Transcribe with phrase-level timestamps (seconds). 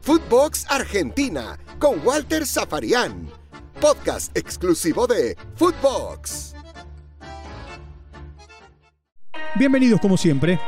[0.00, 3.28] Footbox Argentina con Walter Zafarian.
[3.80, 6.54] Podcast exclusivo de Footbox.
[9.54, 10.58] Bienvenidos como siempre.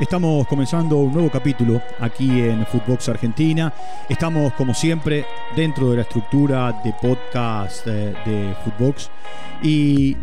[0.00, 3.72] Estamos comenzando un nuevo capítulo aquí en Footbox Argentina.
[4.08, 5.24] Estamos como siempre
[5.56, 9.10] dentro de la estructura de podcast eh, de Footbox
[9.62, 10.16] y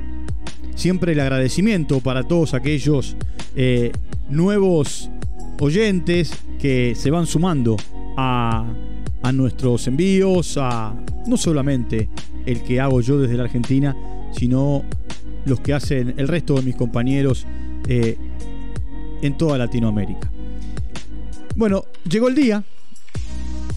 [0.75, 3.15] siempre el agradecimiento para todos aquellos
[3.55, 3.91] eh,
[4.29, 5.09] nuevos
[5.61, 7.77] oyentes que se van sumando
[8.17, 8.65] a,
[9.21, 10.93] a nuestros envíos, a
[11.27, 12.09] no solamente
[12.45, 13.95] el que hago yo desde la Argentina,
[14.31, 14.83] sino
[15.45, 17.45] los que hacen el resto de mis compañeros
[17.87, 18.17] eh,
[19.21, 20.31] en toda Latinoamérica.
[21.55, 22.63] Bueno, llegó el día,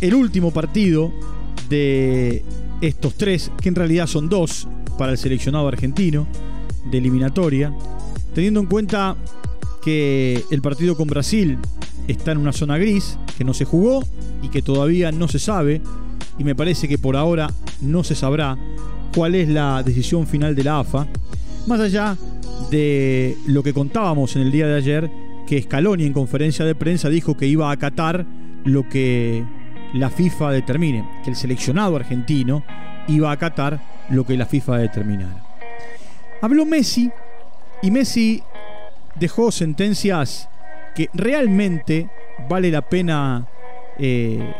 [0.01, 1.13] el último partido
[1.69, 2.43] de
[2.81, 6.27] estos tres, que en realidad son dos para el seleccionado argentino
[6.91, 7.75] de eliminatoria,
[8.35, 9.17] teniendo en cuenta
[9.85, 11.59] que el partido con Brasil
[12.09, 14.03] está en una zona gris, que no se jugó
[14.43, 15.81] y que todavía no se sabe,
[16.39, 17.51] y me parece que por ahora
[17.81, 18.57] no se sabrá
[19.15, 21.07] cuál es la decisión final de la AFA,
[21.67, 22.17] más allá
[22.71, 25.11] de lo que contábamos en el día de ayer,
[25.47, 28.27] que Scaloni en conferencia de prensa dijo que iba a acatar
[28.65, 29.45] lo que
[29.93, 32.65] la FIFA determine, que el seleccionado argentino
[33.07, 35.45] iba a acatar lo que la FIFA determinara.
[36.41, 37.11] Habló Messi
[37.83, 38.43] y Messi
[39.17, 40.49] dejó sentencias
[40.95, 42.09] que realmente
[42.49, 43.47] vale la pena
[43.99, 44.53] eh,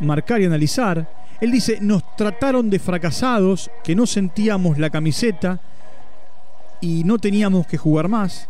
[0.00, 1.08] marcar y analizar.
[1.40, 5.60] Él dice, nos trataron de fracasados, que no sentíamos la camiseta
[6.80, 8.48] y no teníamos que jugar más.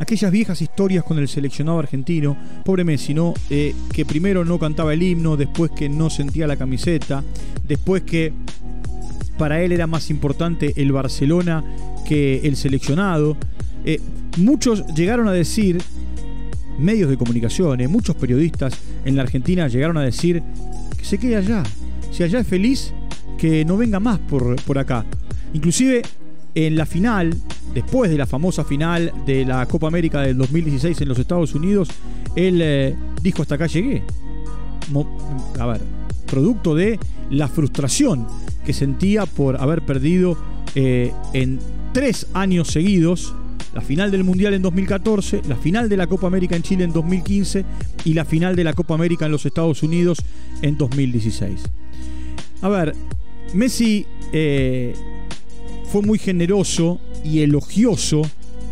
[0.00, 3.34] Aquellas viejas historias con el seleccionado argentino, pobre Messi, ¿no?
[3.50, 7.24] Eh, que primero no cantaba el himno, después que no sentía la camiseta,
[7.64, 8.32] después que
[9.38, 11.64] para él era más importante el Barcelona
[12.06, 13.36] que el seleccionado.
[13.90, 14.02] Eh,
[14.36, 15.78] muchos llegaron a decir
[16.78, 18.74] medios de comunicación, eh, muchos periodistas
[19.06, 20.42] en la Argentina llegaron a decir
[20.94, 21.62] que se quede allá.
[22.12, 22.92] Si allá es feliz,
[23.38, 25.06] que no venga más por, por acá.
[25.54, 26.02] Inclusive
[26.54, 27.34] en la final,
[27.72, 31.88] después de la famosa final de la Copa América del 2016 en los Estados Unidos,
[32.36, 34.02] él eh, dijo hasta acá llegué.
[35.58, 35.80] a ver,
[36.26, 38.26] producto de la frustración
[38.66, 40.36] que sentía por haber perdido
[40.74, 41.58] en
[41.94, 43.34] tres años seguidos
[43.78, 46.92] la final del Mundial en 2014, la final de la Copa América en Chile en
[46.92, 47.64] 2015
[48.06, 50.18] y la final de la Copa América en los Estados Unidos
[50.62, 51.62] en 2016.
[52.62, 52.92] A ver,
[53.54, 54.96] Messi eh,
[55.84, 58.22] fue muy generoso y elogioso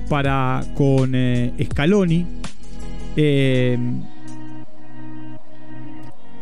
[0.09, 2.27] para con eh, Scaloni.
[3.15, 3.79] Eh,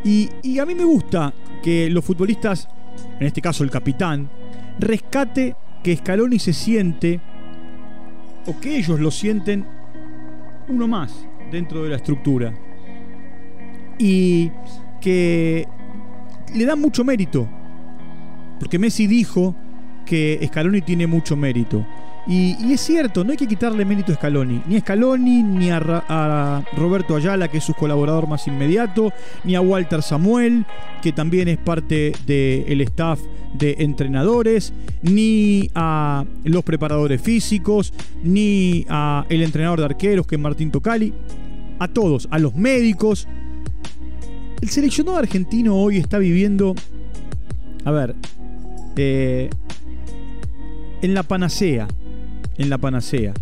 [0.04, 2.66] y, y a mí me gusta que los futbolistas,
[3.20, 4.30] en este caso el capitán,
[4.78, 7.20] rescate que Scaloni se siente
[8.46, 9.64] o que ellos lo sienten
[10.68, 12.54] uno más dentro de la estructura.
[13.98, 14.50] Y
[15.00, 15.68] que
[16.54, 17.48] le dan mucho mérito.
[18.58, 19.54] Porque Messi dijo
[20.04, 21.84] que Scaloni tiene mucho mérito.
[22.26, 24.62] Y, es cierto, no hay que quitarle mérito a Scaloni.
[24.66, 29.12] Ni a Scaloni, ni a, Roberto Ayala, que es su colaborador más inmediato,
[29.44, 30.64] ni a Walter Samuel,
[31.02, 33.20] que también es parte del staff
[33.52, 34.72] de entrenadores,
[35.02, 37.92] ni a los preparadores físicos,
[38.22, 41.12] ni a el entrenador de arqueros, que es Martín Tocali.
[41.78, 43.28] A todos, a los médicos.
[44.62, 46.74] El seleccionado argentino hoy está viviendo...
[47.84, 48.14] A ver,
[48.96, 49.50] eh,
[51.04, 51.86] en la panacea
[52.58, 53.32] en la panacea.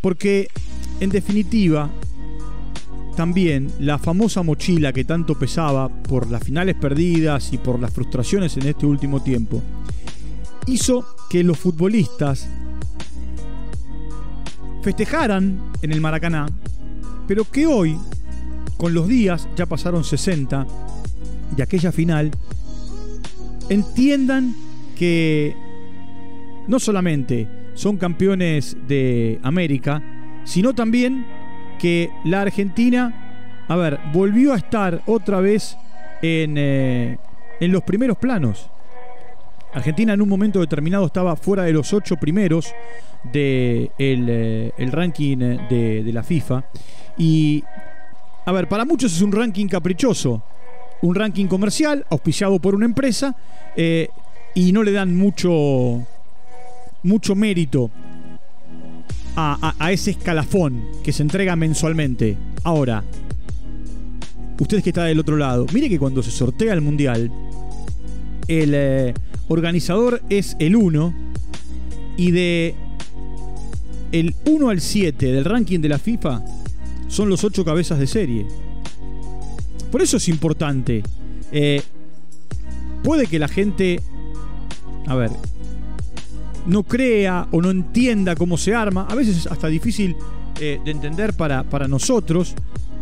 [0.00, 0.48] Porque,
[1.00, 1.90] en definitiva,
[3.16, 8.56] también la famosa mochila que tanto pesaba por las finales perdidas y por las frustraciones
[8.56, 9.62] en este último tiempo,
[10.66, 12.48] hizo que los futbolistas
[14.82, 16.46] festejaran en el Maracaná,
[17.26, 17.98] pero que hoy,
[18.76, 20.66] con los días, ya pasaron 60
[21.56, 22.30] de aquella final,
[23.68, 24.54] entiendan
[24.96, 25.56] que
[26.68, 30.02] no solamente son campeones de América,
[30.44, 31.26] sino también
[31.78, 35.76] que la Argentina, a ver, volvió a estar otra vez
[36.22, 37.18] en, eh,
[37.60, 38.70] en los primeros planos.
[39.72, 42.72] Argentina en un momento determinado estaba fuera de los ocho primeros
[43.24, 43.90] del
[44.26, 46.64] de eh, ranking de, de la FIFA.
[47.16, 47.64] Y,
[48.46, 50.42] a ver, para muchos es un ranking caprichoso,
[51.02, 53.36] un ranking comercial auspiciado por una empresa
[53.76, 54.08] eh,
[54.54, 56.06] y no le dan mucho
[57.08, 57.90] mucho mérito
[59.36, 62.36] a, ese escalafón que se entrega mensualmente.
[62.64, 63.04] Ahora,
[64.58, 67.30] ustedes que está del otro lado, mire que cuando se sortea el mundial,
[68.48, 69.14] el eh,
[69.48, 71.14] organizador es el 1
[72.16, 72.74] y de
[74.10, 76.42] el 1 al 7 del ranking de la FIFA
[77.08, 78.46] son los 8 cabezas de serie.
[79.92, 81.02] por eso es importante.
[81.52, 81.82] Eh,
[83.04, 84.00] puede que la gente,
[85.06, 85.30] a ver,
[86.68, 89.06] no crea o no entienda cómo se arma.
[89.10, 90.16] A veces es hasta difícil
[90.60, 92.54] eh, de entender para, para nosotros,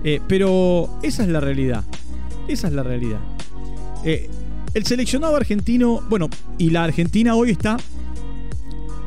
[0.02, 1.84] eh, pero esa es la realidad.
[2.48, 3.20] Esa es la realidad.
[4.04, 6.28] el seleccionado argentino, bueno,
[6.58, 7.76] y la Argentina hoy está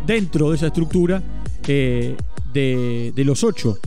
[0.06, 1.24] dentro de esa estructura
[1.66, 2.16] de,
[2.54, 3.78] de, los ocho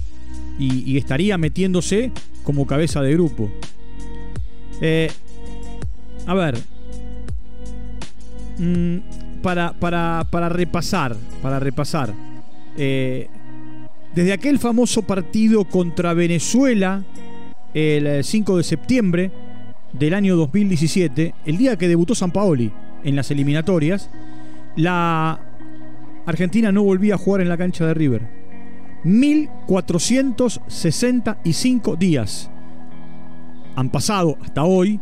[0.58, 2.12] y, estaría metiéndose
[2.44, 3.50] como cabeza de grupo.
[4.80, 5.10] Eh,
[6.26, 6.58] a ver.
[9.43, 11.15] Mm, para, para, repasar.
[11.43, 12.15] Para repasar.
[12.77, 13.29] Eh,
[14.15, 17.03] desde aquel famoso partido contra Venezuela,
[17.75, 19.31] el 5 de septiembre
[19.93, 22.71] del año 2017, el día que debutó San Paoli
[23.05, 24.11] en las eliminatorias,
[24.77, 25.41] la
[26.25, 28.23] Argentina no volvía a jugar en la cancha de River.
[29.05, 32.49] 1465 días
[33.75, 35.00] han pasado hasta hoy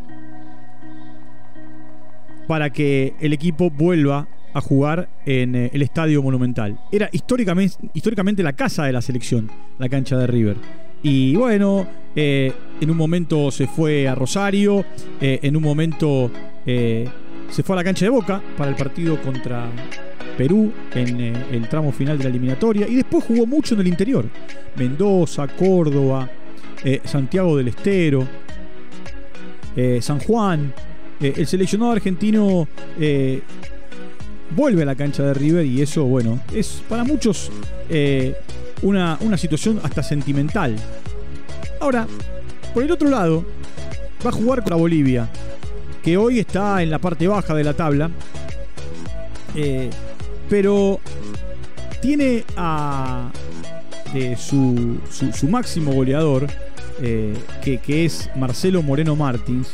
[2.50, 6.80] para que el equipo vuelva a jugar en eh, el Estadio Monumental.
[6.90, 9.48] Era históricamente, históricamente la casa de la selección,
[9.78, 10.56] la cancha de River.
[11.00, 11.86] Y bueno,
[12.16, 14.84] eh, en un momento se fue a Rosario,
[15.20, 16.28] eh, en un momento
[16.66, 19.68] se fue a la cancha de Boca para el partido contra
[20.36, 24.28] Perú en el tramo final de la eliminatoria y después jugó mucho en el interior.
[24.74, 26.28] Mendoza, Córdoba,
[27.04, 28.26] Santiago del Estero,
[30.00, 30.72] San Juan.
[31.20, 32.66] Eh, el seleccionado argentino
[32.98, 33.42] eh,
[34.54, 37.50] vuelve a la cancha de River y eso, bueno, es para muchos
[38.82, 40.76] una, una situación hasta sentimental.
[41.80, 42.06] Ahora,
[42.72, 43.44] por el otro lado,
[44.24, 45.28] va a jugar contra Bolivia,
[46.02, 48.10] que hoy está en la parte baja de la tabla,
[50.48, 51.00] pero
[52.00, 53.30] tiene a
[54.36, 56.46] su, su, máximo goleador,
[57.00, 59.68] eh, que, es Marcelo Moreno Martins,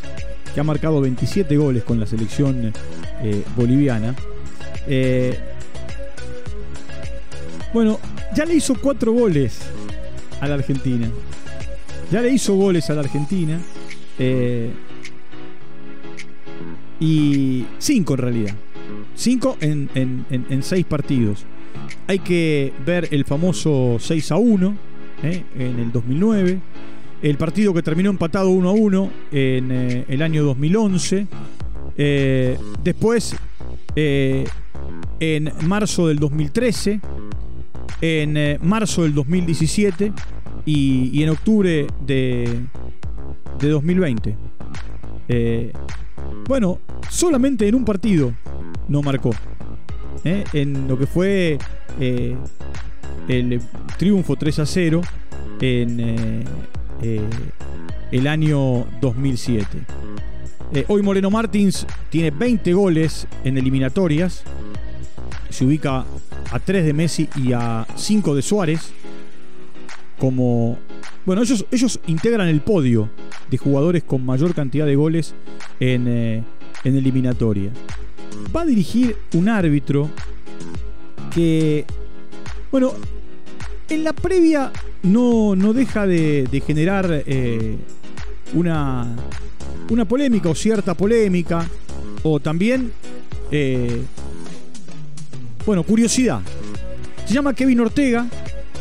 [0.56, 2.72] que ha marcado 27 goles con la selección
[3.22, 4.14] eh, boliviana.
[4.86, 5.38] Eh,
[7.74, 8.00] bueno,
[8.34, 9.60] ya le hizo 4 goles
[10.40, 11.10] a la Argentina.
[12.10, 13.60] Ya le hizo goles a la Argentina.
[16.98, 18.54] y 5 en realidad.
[19.14, 21.44] 5 en 6 partidos.
[22.06, 24.74] Hay que ver el famoso 6 a 1
[25.22, 26.60] en el 2009
[27.22, 31.26] el partido que terminó empatado 1 a 1 en eh, el año 2011.
[31.96, 33.36] Eh, después,
[33.94, 34.44] eh,
[35.20, 37.00] en marzo del 2013,
[38.02, 40.12] en marzo del 2017
[40.66, 42.60] y, en octubre de,
[43.58, 44.36] de 2020.
[46.46, 48.32] bueno, solamente en un partido
[48.88, 49.30] no marcó.
[50.24, 51.56] En lo que fue
[53.28, 53.60] el
[53.96, 55.00] triunfo 3 a 0
[55.60, 56.44] en
[57.02, 59.66] el año 2007.
[60.72, 64.42] Eh, hoy Moreno Martins tiene 20 goles en eliminatorias.
[65.48, 66.04] Se ubica
[66.50, 68.90] a 3 de Messi y a 5 de Suárez.
[70.18, 70.78] Como.
[71.24, 73.10] Bueno, ellos, ellos integran el podio
[73.50, 75.34] de jugadores con mayor cantidad de goles
[75.80, 76.42] en, eh,
[76.84, 77.70] en eliminatoria.
[78.54, 80.08] Va a dirigir un árbitro
[81.32, 81.84] que.
[82.72, 82.92] Bueno,
[83.88, 84.72] en la previa
[85.02, 87.76] no, no deja de, generar eh,
[88.54, 89.14] una,
[89.90, 91.66] una polémica o cierta polémica,
[92.22, 92.92] o también,
[93.50, 94.02] eh,
[95.64, 96.40] bueno, curiosidad.
[97.24, 98.26] Se llama Kevin Ortega,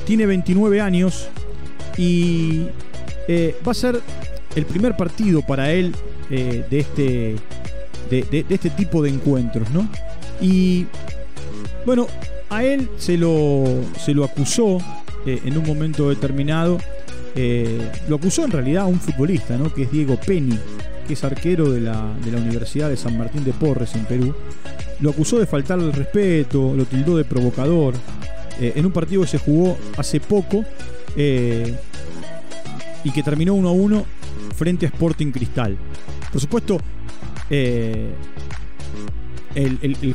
[0.06, 1.27] tiene 29 años
[1.98, 2.68] y
[3.27, 4.01] eh, va a ser
[4.56, 5.96] el primer partido para él
[6.29, 7.36] de, este,
[8.10, 9.88] de, este tipo de encuentros, ¿no?
[10.41, 10.86] Y
[11.86, 12.08] bueno,
[12.50, 13.63] a él se lo,
[14.03, 14.79] se lo acusó
[15.25, 16.77] eh, en un momento determinado.
[17.36, 19.74] Eh, lo acusó en realidad a un futbolista, ¿no?
[19.74, 20.58] que es Diego Penny,
[21.08, 24.36] que es arquero de la, Universidad de San Martín de Porres en Perú.
[25.00, 27.96] Lo acusó de faltar el respeto, lo tildó de provocador.
[28.60, 30.63] Eh, en un partido que se jugó hace poco
[31.17, 34.05] y que terminó 1 a 1
[34.55, 35.77] frente a Sporting Cristal.
[36.32, 36.77] Por supuesto,
[37.50, 38.15] el,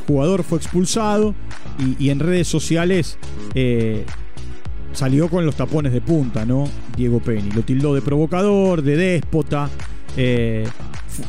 [0.07, 1.35] jugador fue expulsado
[1.99, 3.17] y, en redes sociales
[4.93, 6.67] salió con los tapones de punta, ¿no?
[6.95, 7.51] Diego Penny.
[7.51, 9.69] Lo tildó de provocador, de déspota.
[10.17, 10.65] Eh,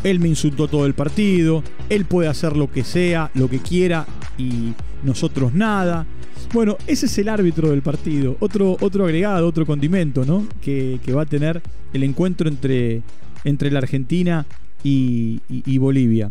[0.05, 1.63] él me insultó todo el partido.
[1.89, 4.07] Él puede hacer lo que sea, lo que quiera
[4.39, 6.07] y nosotros nada.
[6.53, 8.37] Bueno, ese es el árbitro del partido.
[8.41, 10.47] Otro, otro agregado, otro condimento, ¿no?
[10.61, 13.03] Que, va a tener el encuentro entre,
[13.45, 14.45] entre la Argentina
[14.85, 16.31] y Bolivia.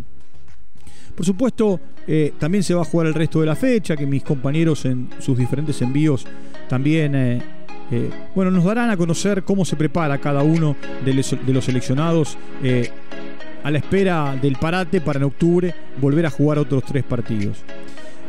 [1.16, 4.24] Por supuesto, eh, también se va a jugar el resto de la fecha, que mis
[4.24, 6.26] compañeros en sus diferentes envíos
[6.70, 7.42] también eh,
[7.94, 12.38] Eh, bueno, nos darán a conocer cómo se prepara cada uno de los, seleccionados
[13.64, 17.58] a la espera del parate para en octubre volver a jugar otros tres partidos.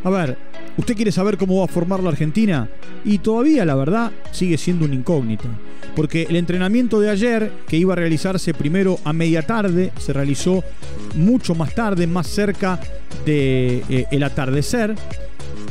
[0.03, 0.37] A ver,
[0.77, 2.69] ¿usted quiere saber cómo va a formar la Argentina?
[3.05, 5.49] Y todavía, la verdad, sigue siendo una incógnita.
[5.95, 10.65] Porque el entrenamiento de ayer, que iba a realizarse primero a media tarde, se realizó
[11.15, 12.81] mucho más tarde, más cerca
[13.27, 14.95] del de, eh, atardecer.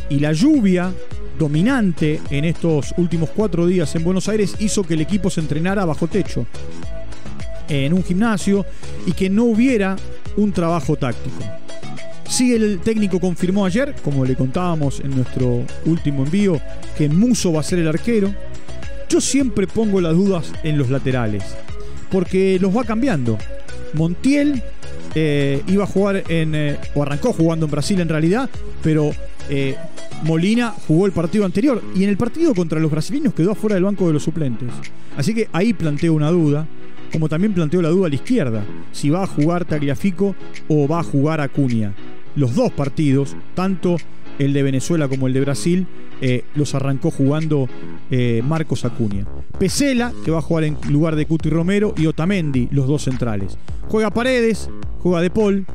[0.10, 0.92] Y la lluvia
[1.40, 5.86] dominante en estos últimos cuatro días en Buenos Aires hizo que el equipo se entrenara
[5.86, 6.46] bajo techo
[7.68, 8.66] en un gimnasio
[9.06, 9.96] y que no hubiera
[10.36, 11.44] un trabajo táctico.
[12.32, 16.62] Sí, el técnico confirmó ayer, como le contábamos en nuestro último envío,
[16.98, 18.34] que Muso va a ser el arquero.
[19.10, 21.44] Yo siempre pongo las dudas en los laterales,
[22.10, 23.38] porque los va cambiando.
[23.96, 24.64] Montiel
[25.14, 28.50] eh, iba a jugar en, eh, o arrancó jugando en Brasil en realidad,
[28.82, 29.12] pero
[29.50, 29.76] eh,
[30.24, 33.84] Molina jugó el partido anterior y en el partido contra los brasileños quedó afuera del
[33.84, 34.70] banco de los suplentes.
[35.18, 36.66] Así que ahí planteo una duda,
[37.12, 40.34] como también planteo la duda a la izquierda, si va a jugar Tagliafico
[40.70, 41.94] o va a jugar Acuña
[42.36, 43.98] los dos partidos, tanto
[44.40, 45.88] el de Venezuela como el de Brasil,
[46.22, 47.68] eh, los arrancó jugando
[48.10, 49.26] eh, Marcos Acuña.
[49.60, 53.58] Pesela, que va a jugar en lugar de Cuti Romero, y Otamendi, los dos centrales.
[53.88, 54.70] Juega Paredes,
[55.00, 55.66] juega De Paul.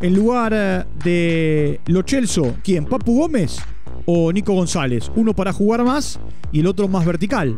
[0.00, 2.84] En lugar eh, de Lo Chelso, ¿quién?
[2.86, 3.58] ¿Papu Gómez
[4.06, 5.10] o Nico González?
[5.14, 6.18] Uno para jugar más
[6.50, 7.54] y el otro más vertical.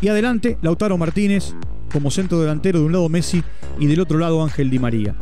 [0.00, 1.54] Y adelante, Lautaro Martínez
[1.92, 3.42] como centro delantero, de un lado Messi
[3.78, 5.14] y del otro lado Ángel Di María.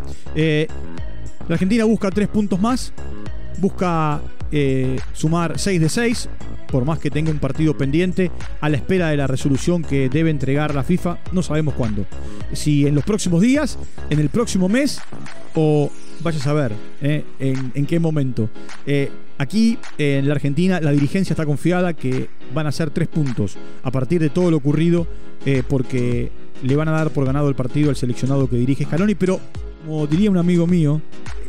[1.49, 2.93] La Argentina busca tres puntos más,
[3.59, 6.29] busca eh, sumar 6 de 6,
[6.67, 10.31] por más que tenga un partido pendiente, a la espera de la resolución que debe
[10.31, 12.05] entregar la FIFA, no sabemos cuándo.
[12.53, 13.79] Si en los próximos días,
[14.11, 15.01] en el próximo mes,
[15.55, 15.89] o
[16.21, 18.51] vaya a saber eh, en, qué momento.
[18.85, 23.57] Eh, aquí en la Argentina la dirigencia está confiada que van a ser tres puntos
[23.85, 25.07] a partir de todo lo ocurrido,
[25.69, 26.33] porque
[26.65, 29.39] le van a dar por ganado el partido al seleccionado que dirige Scaloni, pero
[29.87, 31.01] como diría un amigo mío,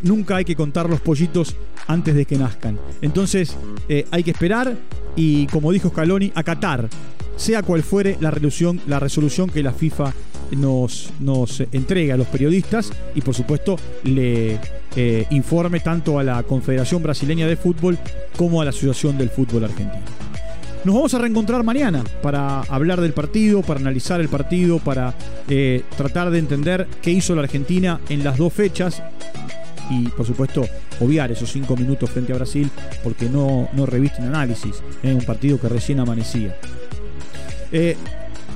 [0.03, 1.55] nunca hay que contar los pollitos
[1.87, 2.79] antes de que nazcan.
[3.01, 3.55] Entonces
[3.89, 4.75] eh, hay que esperar
[5.15, 6.89] y, como dijo Scaloni, acatar,
[7.35, 10.13] sea cual fuere la resolución, la resolución que la FIFA
[10.51, 14.59] nos, nos entrega a los periodistas y, por supuesto, le
[14.95, 17.97] eh, informe tanto a la Confederación Brasileña de Fútbol
[18.35, 20.03] como a la Asociación del Fútbol Argentino.
[20.83, 25.13] Nos vamos a reencontrar mañana para hablar del partido, para analizar el partido, para
[25.49, 29.03] eh, tratar de entender qué hizo la Argentina en las dos fechas
[29.89, 30.65] y por supuesto
[30.99, 32.69] obviar esos cinco minutos frente a Brasil
[33.03, 36.55] porque no, no revisten análisis en un partido que recién amanecía.
[37.71, 37.95] Eh,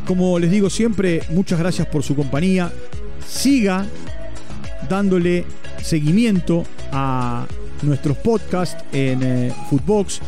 [0.06, 2.72] como les digo siempre, muchas gracias por su compañía.
[3.28, 3.86] Siga
[4.90, 5.46] dándole
[5.82, 7.46] seguimiento a
[7.84, 10.22] nuestros podcasts en eh, Footbox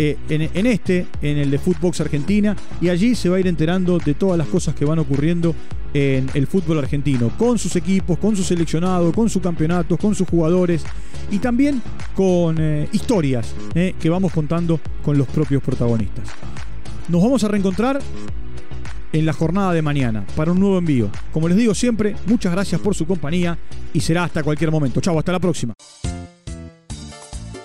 [0.00, 3.98] eh, en, este, en el de Footbox Argentina, y allí se va a ir enterando
[3.98, 5.56] de todas las cosas que van ocurriendo
[5.94, 10.28] en el fútbol argentino, con sus equipos, con su seleccionado, con sus campeonatos, con sus
[10.28, 10.84] jugadores
[11.30, 11.82] y también
[12.14, 16.28] con eh, historias eh, que vamos contando con los propios protagonistas.
[17.08, 18.00] Nos vamos a reencontrar
[19.12, 21.10] en la jornada de mañana para un nuevo envío.
[21.32, 23.58] Como les digo siempre, muchas gracias por su compañía
[23.92, 25.00] y será hasta cualquier momento.
[25.00, 25.74] Chau, hasta la próxima.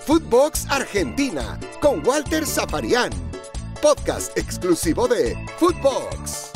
[0.06, 3.10] Footbox Argentina con Walter Zafarian.
[3.80, 6.53] Podcast exclusivo de Footbox.